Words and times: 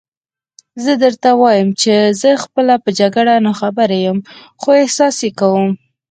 زه 0.83 0.91
درته 1.03 1.29
وایم 1.41 1.69
چې 1.81 1.93
زه 2.21 2.29
خپله 2.43 2.73
په 2.83 2.89
جګړه 2.99 3.33
ناخبره 3.47 3.97
یم، 4.05 4.19
خو 4.61 4.69
احساس 4.81 5.15
یې 5.25 5.31
کوم. 5.39 5.69